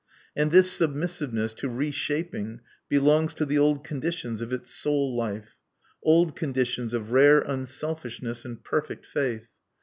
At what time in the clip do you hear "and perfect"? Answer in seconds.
8.43-9.05